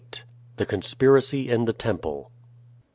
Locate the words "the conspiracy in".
0.57-1.65